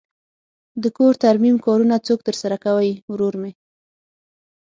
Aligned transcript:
د 0.83 0.85
کور 0.97 1.13
ترمیم 1.23 1.55
کارونه 1.65 1.95
څوک 2.07 2.19
ترسره 2.27 2.57
کوی؟ 2.65 2.91
ورور 3.11 3.35
می 3.41 3.51